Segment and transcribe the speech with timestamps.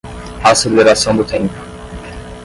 [0.43, 1.53] Aceleração do tempo.